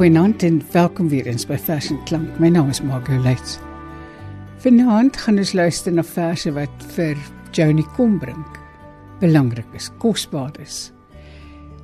[0.00, 2.38] Goeienaand en welkom weer eens by Fashion Klank.
[2.40, 3.58] My naam is Margot Luits.
[4.64, 7.20] Vanaand gaan ons luister na verse wat vir
[7.52, 8.56] Joni Kombrink
[9.20, 10.78] belangrik is, kosbaar is.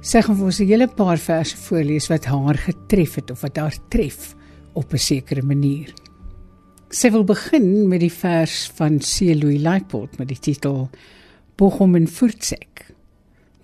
[0.00, 3.56] Sy gaan vir ons 'n hele paar verse voorlees wat haar getref het of wat
[3.58, 4.34] haar tref
[4.72, 5.92] op 'n sekere manier.
[6.88, 9.36] Sy wil begin met die vers van C.
[9.36, 10.88] Louis Leipold met die titel
[11.56, 12.95] Bochum en Furtzek.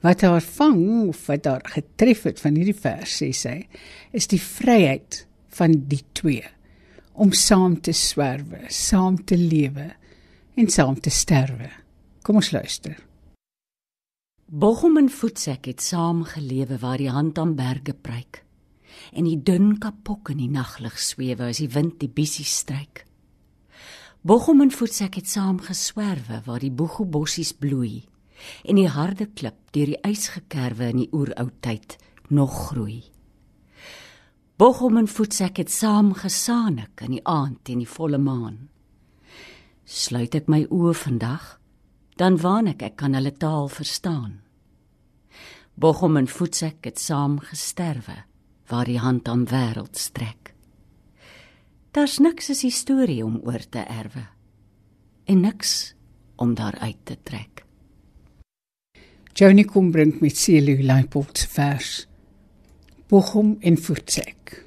[0.02, 3.54] Wat haar vang of wat haar getref het van hierdie vers sê sy,
[4.10, 5.22] is die vryheid
[5.54, 6.42] van die twee
[7.12, 9.92] om saam te swerwe, saam te lewe
[10.58, 11.68] en saam te sterwe.
[12.24, 12.96] Kom ons luister.
[14.52, 18.42] Bochum en Futsek het saam gelewe waar die hand aan berge preek
[19.12, 23.04] en die dun kapok in die naglig swewe as die wind die bissies stryk.
[24.22, 28.02] Bochum en Futsek het saam geswerwe waar die boegobossies bloei
[28.64, 31.96] en die harde klip deur die ysgekerwe in die oeroud tyd
[32.28, 33.02] nog groei.
[34.56, 38.68] Bochum en Futsek het saam gesaanik in die aand en die volle maan.
[39.84, 41.46] Sluit ek my oë vandag,
[42.20, 44.40] dan waan ek ek kan hulle taal verstaan.
[45.74, 48.20] Bochum en Futsek het saam gesterwe
[48.70, 50.52] waar die hand aan wêreld strek.
[51.92, 54.28] Daar's niks as historie om oor te erwe
[55.24, 55.94] en niks
[56.36, 57.64] om daaruit te trek.
[59.32, 62.06] Johnny kom bring met Celu Leipold vers.
[63.08, 64.58] Bochum en Futsek.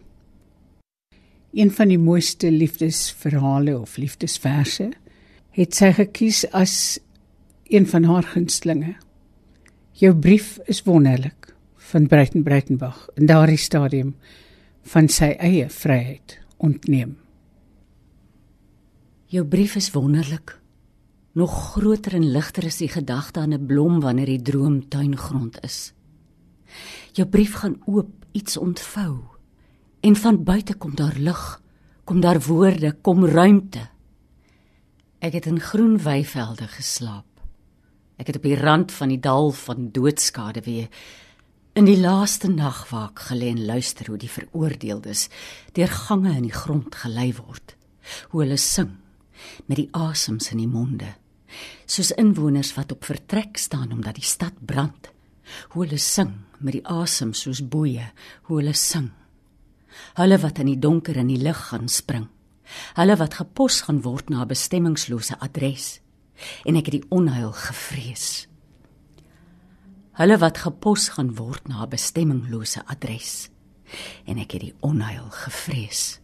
[1.54, 4.90] Een van die mooiste liefdesverhale of liefdesverse
[5.54, 6.98] het sy gekies as
[7.70, 8.96] een van haar gunstlinge.
[10.02, 11.54] Jou brief is wonderlik
[11.92, 14.16] van Breiten Breitenbach in daardie stadium
[14.82, 17.20] van sy eie vryheid ontneem.
[19.30, 20.58] Jou brief is wonderlik
[21.36, 25.94] Nog groter en ligter is die gedagte aan 'n blom wanneer die droom tuingrond is.
[27.12, 29.20] Jou brief gaan oop, iets ontvou.
[30.00, 31.62] En van buite kom daar lig,
[32.04, 33.90] kom daar woorde, kom ruimte.
[35.20, 37.42] Ek het in groen weivelde geslaap.
[38.16, 40.88] Ek het op die rand van die dal van doodskade weer
[41.74, 45.28] in die laaste nag waak gelê en luister hoe die veroordeeldes
[45.72, 47.76] deur gange in die grond gelei word.
[48.30, 48.90] Hoe hulle sing
[49.66, 51.16] met die asems in die monde
[51.86, 55.12] soos inwoners wat op vertrek staan omdat die stad brand.
[55.70, 58.12] Hoe hulle sing met die asem soos boeye,
[58.48, 59.12] hoe hulle sing.
[60.18, 62.28] Hulle wat in die donker in die lig gaan spring.
[62.98, 66.02] Hulle wat gepos gaan word na 'n bestemmingslose adres.
[66.66, 68.48] En ek het die onheil gevrees.
[70.16, 73.50] Hulle wat gepos gaan word na 'n bestemmingslose adres.
[74.26, 76.20] En ek het die onheil gevrees.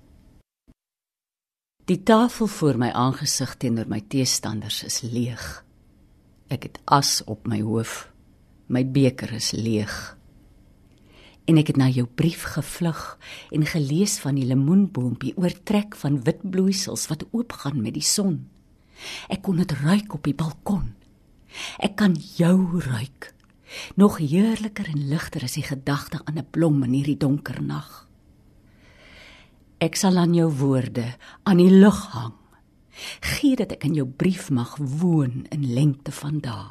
[1.91, 5.43] Die tafel voor my aangesig teenoor my teestanders is leeg.
[6.47, 8.05] Ek het as op my hoof.
[8.71, 9.91] My beker is leeg.
[11.51, 13.01] En ek het na jou brief gevlug
[13.51, 18.37] en gelees van die lemoenboompie oortrek van wit bloeisels wat oopgaan met die son.
[19.27, 20.93] Ek kon dit ruik op die balkon.
[21.83, 23.33] Ek kan jou ruik.
[23.99, 28.07] Nog heerliker en ligter is die gedagte aan 'n blom in hierdie donker nag.
[29.81, 31.07] Ek sal aan jou woorde
[31.49, 32.35] aan die lug hang.
[33.25, 36.67] Gee dat ek in jou brief mag woon in lengte van dae.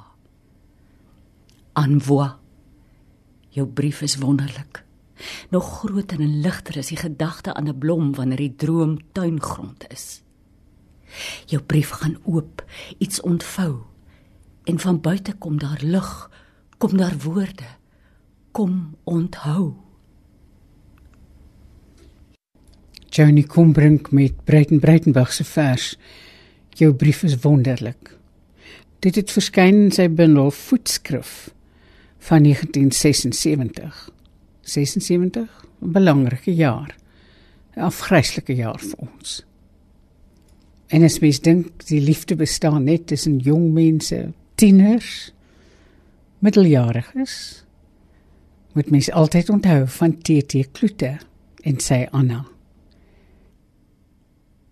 [1.74, 2.36] Anvoa.
[3.50, 4.84] Jou brief is wonderlik.
[5.50, 10.22] Nog groter en ligter is die gedagte aan 'n blom wanneer die droom tuingrond is.
[11.46, 12.64] Jou brief gaan oop,
[12.98, 13.82] iets ontvou
[14.64, 16.30] en van buite kom daar lig,
[16.78, 17.66] kom daar woorde.
[18.52, 19.89] Kom onthou.
[23.10, 25.98] Johnny Kombrink met Breiten Breitenberg se vers.
[26.68, 28.16] Jou brief is wonderlik.
[29.02, 31.50] Dit het verskyn in sy bundel Voetskrif
[32.28, 34.10] van 1976.
[34.62, 36.94] 76, 'n belangrike jaar.
[37.76, 39.44] 'n Afgryslike jaar vir ons.
[40.86, 45.32] En as mens dink die liefde bestaan net tussen jong mense, tieners,
[46.38, 47.64] middeljariges,
[48.72, 51.18] moet mens altyd onthou van TT Kloete
[51.62, 52.46] en sy Anna.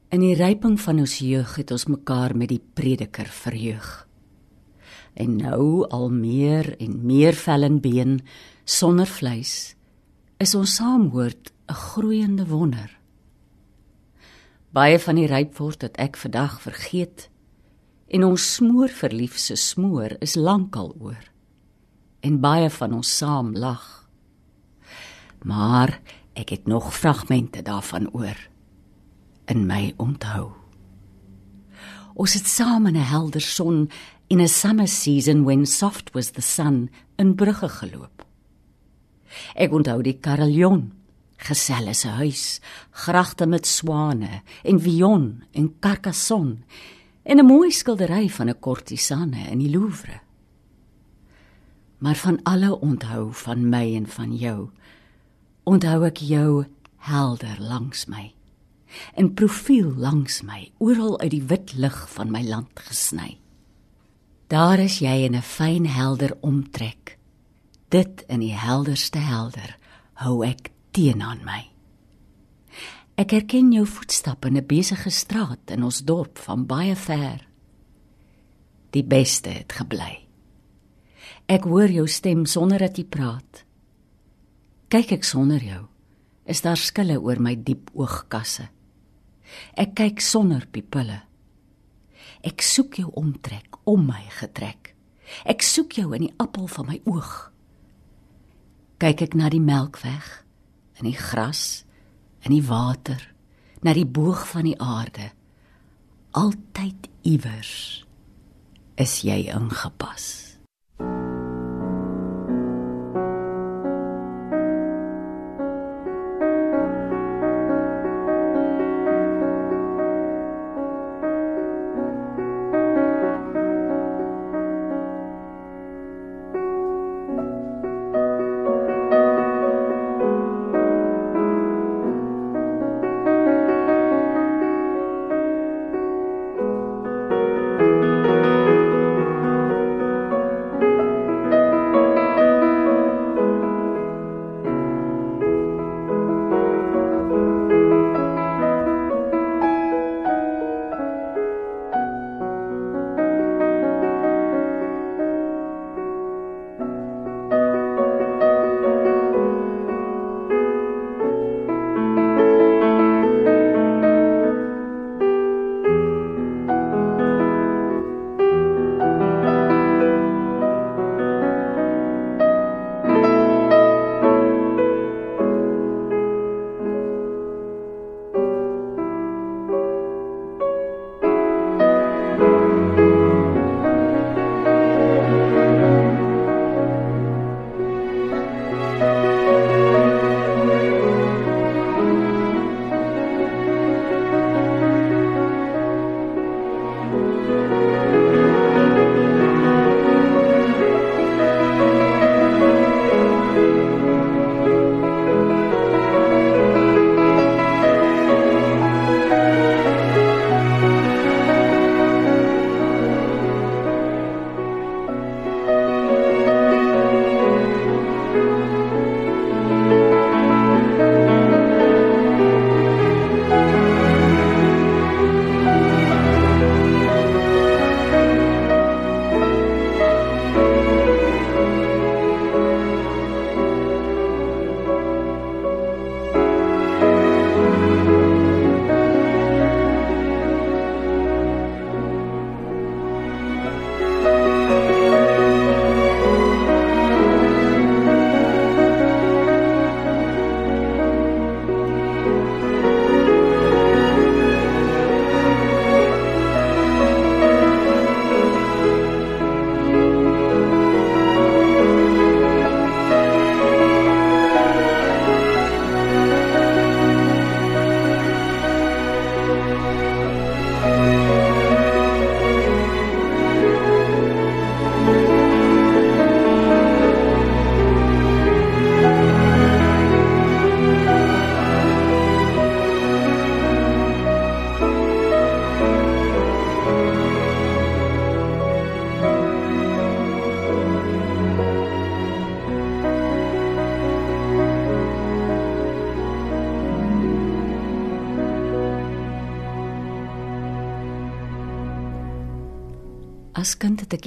[0.08, 4.06] In die ryping van ons jeug het ons mekaar met die prediker verheug.
[5.12, 8.14] En nou al meer en meer vel en been
[8.64, 9.74] sonder vleis
[10.40, 12.88] is ons saamhoort 'n groeiende wonder.
[14.72, 17.28] Baie van die ryp word wat ek vandag vergeet
[18.08, 21.24] en ons smoor verliefse smoor is lankal oor.
[22.20, 24.08] En baie van ons saam lag.
[25.44, 26.00] Maar
[26.32, 28.48] ek het nog fragmente daarvan oor
[29.48, 30.52] in my onthou.
[32.14, 33.90] Ons het saam in 'n helder son
[34.28, 38.24] in a summer season when soft was the sun in brugge geloop.
[39.54, 40.92] Ek onthou die carillon
[41.38, 42.60] Geselle se huis,
[42.90, 46.64] gragte met swane en Vion en Carcassonne
[47.22, 50.20] en 'n mooi skildery van 'n kortisanne in die Louvre.
[51.98, 54.70] Maar van alle onthou van my en van jou,
[55.64, 56.64] onthou ek jou
[56.96, 58.37] helder langs my.
[59.14, 63.38] In profiel langs my, oral uit die wit lig van my land gesny.
[64.48, 67.18] Daar is jy in 'n fyn helder omtrek.
[67.88, 69.76] Dit in die helderste helder
[70.14, 71.68] hou ek teen aan my.
[73.18, 77.46] Ek herken jou voetstappe in 'n besige straat in ons dorp van baie ver.
[78.90, 80.26] Die beste het gebly.
[81.46, 83.64] Ek hoor jou stem sonder dat jy praat.
[84.88, 85.86] Kyk ek sonder jou,
[86.44, 88.68] is daar skille oor my diep oogkasse.
[89.78, 91.22] Ek kyk sonder pupille.
[92.46, 94.94] Ek soek jou omtrek, om my getrek.
[95.44, 97.32] Ek soek jou in die appel van my oog.
[98.98, 100.26] Kyk ek na die melkweg,
[100.98, 101.84] in die gras,
[102.46, 103.20] in die water,
[103.82, 105.30] na die boog van die aarde.
[106.38, 108.04] Altyd iewers
[108.98, 110.47] is jy ingepas.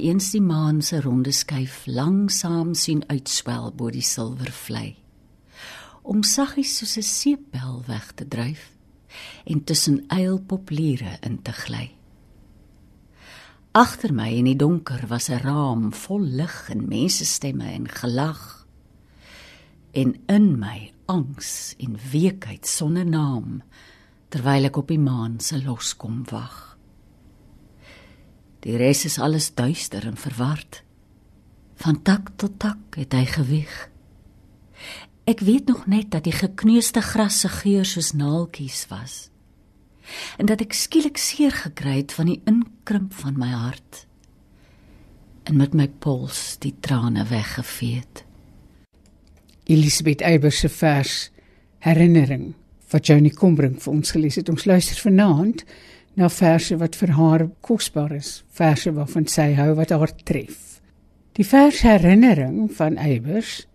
[0.01, 4.95] Eens die maan se ronde skyf langsaam sien uitswel bo die silwervlei.
[6.01, 8.71] Om saggies soos 'n seepbel weg te dryf
[9.45, 11.91] en tussen eilpopliere in te gly.
[13.71, 18.67] Agter my in die donker was 'n raam vol lig en mensestemme en gelag.
[19.91, 23.61] En in my angs en weekheid sonder naam
[24.29, 26.70] terwyl ek op die maan se loskom wag.
[28.61, 30.83] Die res is alles duister en verward.
[31.81, 33.73] Van tak tot tak het hy gewig.
[35.25, 39.29] Ek weet nog net dat die gekneusde gras se geur soos naaltjies was.
[40.37, 44.05] En dat ek skielik seer gekry het van die inkrimp van my hart.
[45.49, 48.25] En met my pols die trane weggevee het.
[49.71, 51.29] Elisabeth Eybers se vers
[51.81, 52.51] Herinnering
[52.91, 54.49] wat Johnny Combrink vir ons gelees het.
[54.51, 55.63] Ons luister vanaand
[56.13, 60.81] na verse wat vir haar kosbaar is, verse waarvan sy hou wat haar tref.
[61.33, 63.67] Die vers Herinnering van Eybers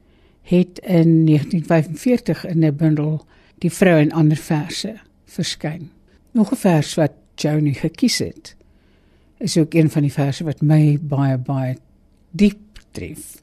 [0.42, 3.26] het in 1945 in 'n bundel
[3.64, 4.92] Die vrou en ander verse
[5.24, 5.90] verskyn.
[6.32, 8.56] Nog 'n vers wat Johnny gekies het
[9.38, 11.76] is ook een van die verse wat my baie baie
[12.30, 13.42] diep tref.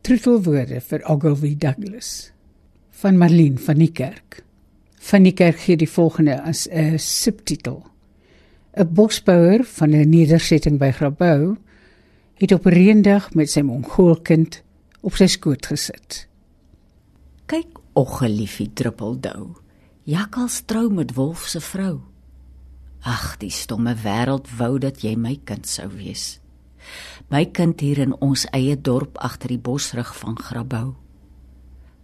[0.00, 2.32] Troetelwoorde vir Ogilvy Douglas
[2.90, 4.44] van Marlene van die Kerk.
[4.96, 7.91] Van die Kerk gee die volgende as 'n subtitel.
[8.72, 11.56] 'n Bosbouer van 'n nedersetting by Grabouw
[12.34, 14.62] het op 'n reendag met sy mongoolkind
[15.00, 16.28] op sy skoot gesit.
[17.46, 19.56] Kyk, ogge liefie druppeldou.
[20.02, 22.00] Jakkals trou met wolf se vrou.
[23.00, 26.40] Ag, die stomme wêreld wou dat jy my kind sou wees.
[27.28, 30.96] My kind hier in ons eie dorp agter die bosrug van Grabouw.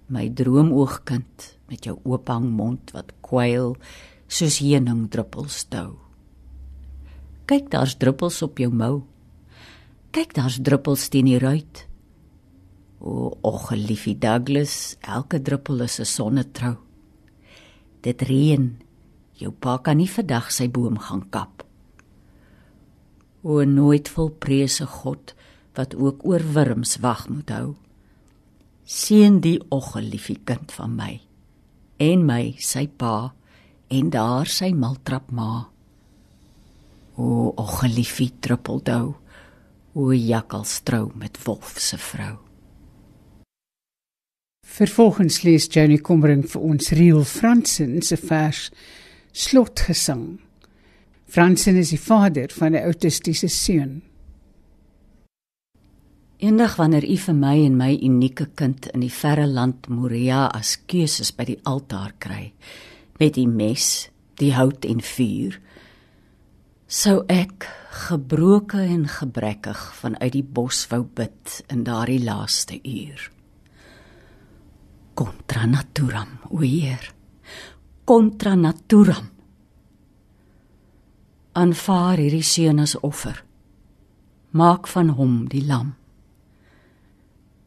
[0.06, 3.76] My droomoogkind met jou oophang mond wat kwyl
[4.26, 6.08] soos heuningdruppels dou.
[7.49, 9.02] Kyk, daar's druppels op jou mou.
[10.12, 11.87] Kyk, daar's druppels teen die ruit.
[13.00, 16.76] O, och, liefie Douglas, elke druppel is 'n sonnetrou.
[18.02, 18.76] Dit reën.
[19.33, 21.64] Jou pa kan nie vandag sy boom gaan kap.
[23.43, 25.35] O, nooit vol prese God
[25.75, 27.76] wat ook oor wurms wag moet hou.
[28.85, 31.21] Seën die och, liefie kind van my
[31.99, 33.33] en my sy pa
[33.90, 35.69] en daar sy maltrap ma.
[37.18, 39.16] O, och, liefie druppeldou
[39.92, 42.37] hoe jakkals trou met wolf se vrou.
[44.62, 48.68] Vervolgens lees Jenny Kommering vir ons Riel Fransen se vers
[49.34, 50.38] Slotgesang.
[51.26, 54.02] Fransen is die vader van 'n autistiese seun.
[56.38, 60.76] Eendag wanneer u vir my en my unieke kind in die verre land Moria as
[60.87, 62.52] keuses by die altaar kry
[63.18, 64.08] met die mes,
[64.38, 65.58] die hout en vuur,
[66.88, 67.66] sou ek
[68.09, 73.26] gebroke en gebrekkig vanuit die bos wou bid in daardie laaste uur.
[75.12, 77.12] Contra naturam, o Heer.
[78.09, 79.28] Contra naturam.
[81.52, 83.42] Aanvaar hierdie seun as offer.
[84.57, 85.92] Maak van hom die lam.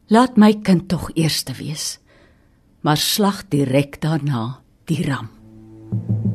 [0.10, 2.00] Laat my kind tog eerste wees,
[2.82, 5.30] maar slag direk daarna die ram.
[5.92, 6.31] thank you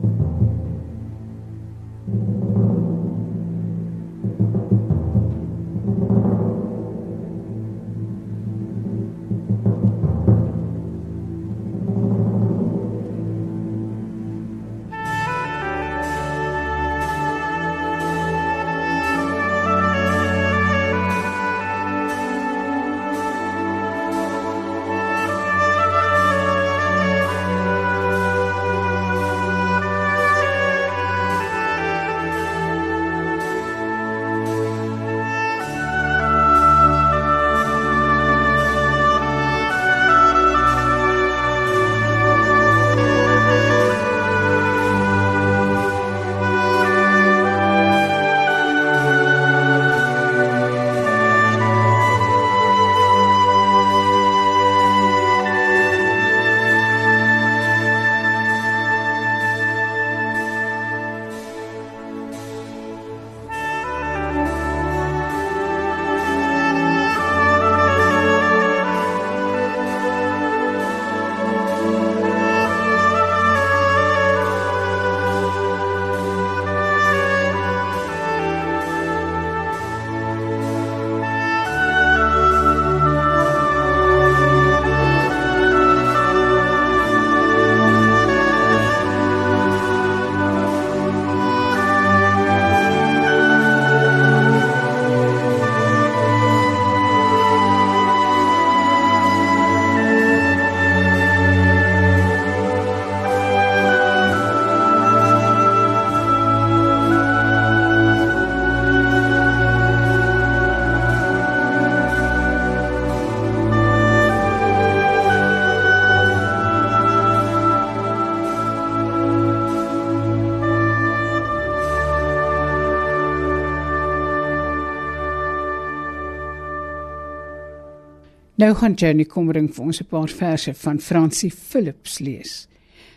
[128.56, 132.68] Nou gaan Jenny Kommering vir ons 'n paar verse van Francie Philips lees.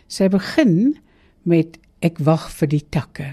[0.06, 0.98] Sy begin
[1.42, 3.26] met Ek wag vir die takke.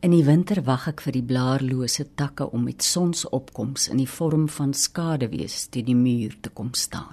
[0.00, 4.48] In die winter wag ek vir die blaarlose takke om met sonsopkoms in die vorm
[4.48, 7.12] van skaduwees teen die muur te kom staan.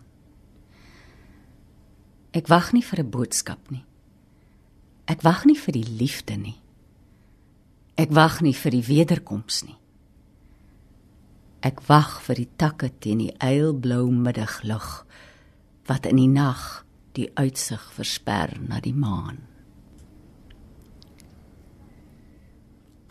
[2.31, 3.83] Ek wag nie vir 'n boodskap nie.
[5.07, 6.59] Ek wag nie vir die liefde nie.
[7.97, 9.80] Ek wag nie vir die wederkoms nie.
[11.61, 14.87] Ek wag vir die takke teen die eilblou middaglig
[15.85, 16.81] wat in die nag
[17.13, 19.43] die uitsig versper na die maan.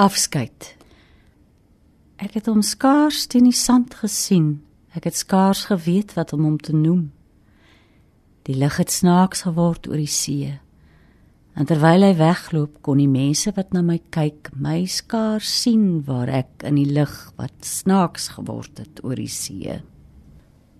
[0.01, 0.73] Afskeid.
[2.19, 4.65] Ek het hom skaars teen die sand gesien.
[4.97, 7.11] Ek het skaars geweet wat om hom te noem.
[8.49, 10.57] Die lig het snaaks geword oor die see.
[11.61, 16.31] En terwyl hy wegloop, kon die mense wat na my kyk, my skaars sien waar
[16.33, 19.75] ek in die lig wat snaaks geword het oor die see.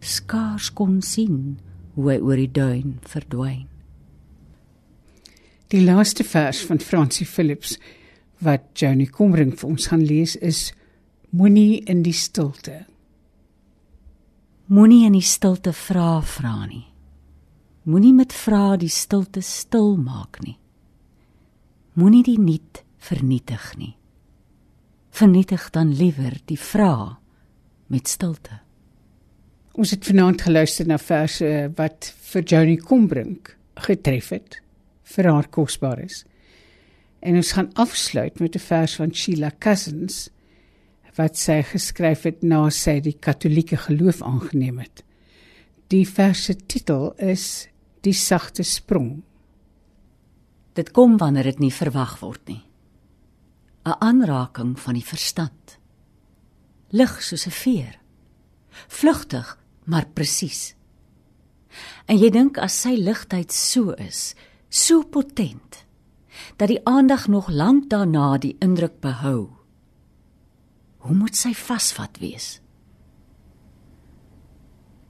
[0.01, 1.59] Skaars kon sien
[1.99, 3.67] hoe hy oor die duin verdwyn.
[5.69, 7.75] Die laaste vers van Francie Philips
[8.41, 10.71] wat Johnny Komring vir ons gaan lees is
[11.37, 12.87] Moenie in die stilte.
[14.73, 16.87] Moenie in die stilte vra vra nie.
[17.85, 20.57] Moenie met vra die stilte stil maak nie.
[22.01, 23.95] Moenie die niet vernietig nie.
[25.13, 27.19] Vernietig dan liewer die vra
[27.93, 28.63] met stilte.
[29.77, 33.53] Ons het vanaand geluister na verse wat vir Johnny Kombrink
[33.85, 34.61] getref het
[35.13, 36.23] vir haar kosbares.
[37.21, 40.31] En ons gaan afsluit met 'n vers van Sheila Cousins
[41.17, 45.05] wat sy geskryf het na sy die katolieke geloof aangeneem het.
[45.89, 47.69] Die vers se titel is
[48.01, 49.23] Die sagte sprong.
[50.81, 52.63] Dit kom wanneer dit nie verwag word nie.
[53.85, 55.77] 'n Aanraking van die verstand.
[56.89, 58.01] Lig soos 'n veer.
[58.89, 60.75] Vlugtig maar presies.
[62.07, 64.35] En jy dink as sy ligtheid so is,
[64.69, 65.85] so potent,
[66.57, 69.51] dat die aandag nog lank daarna die indruk behou.
[70.99, 72.61] Hoe moet sy vasvat wees?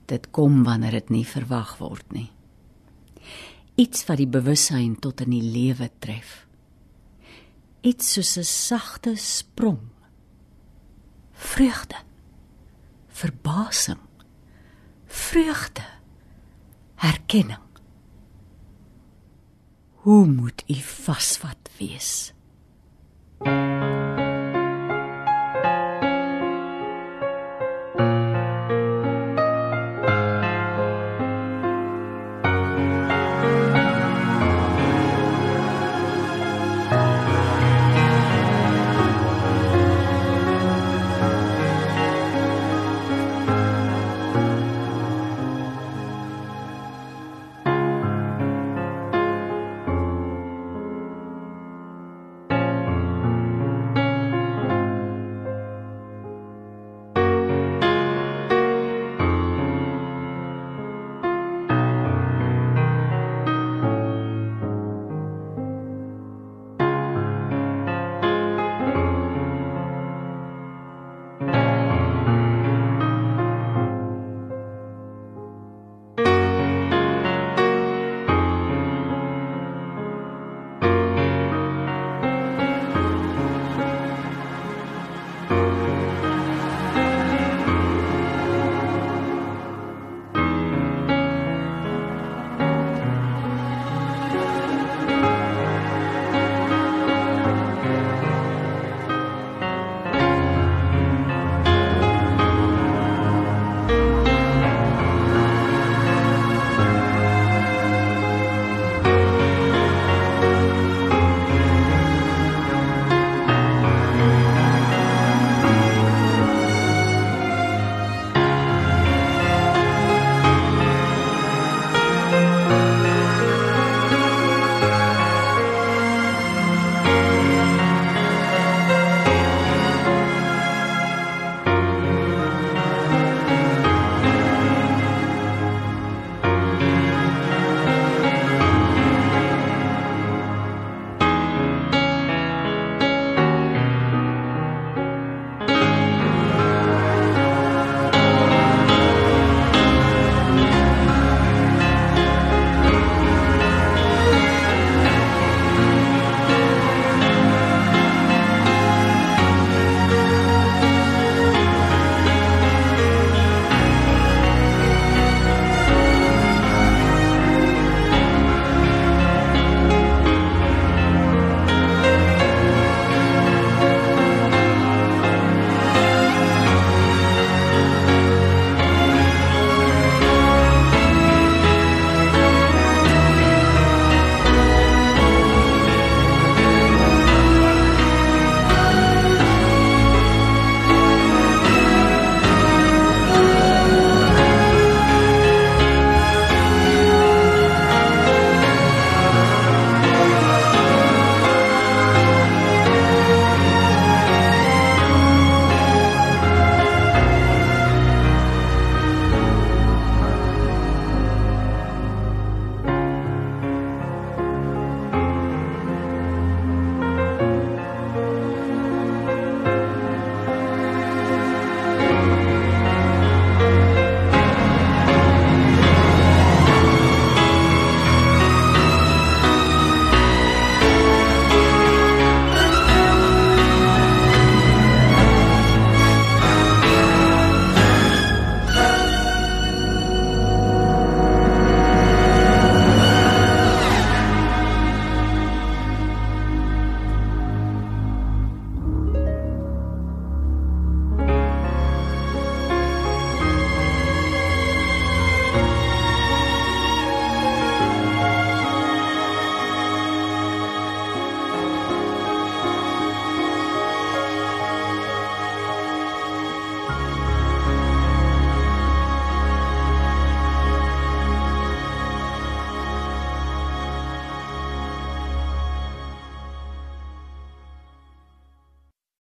[0.05, 2.31] Dit kom wanneer dit nie verwag word nie.
[3.81, 6.45] Iets wat die bewussyn tot in die lewe tref.
[7.81, 9.81] Iets soos 'n sagte sprong.
[11.33, 11.97] Vreugde.
[13.07, 14.01] Verbasing
[15.11, 15.81] vreugde,
[16.95, 17.59] herkenning.
[19.93, 22.33] Hoe moet u vasvat wees?
[23.43, 24.20] thank you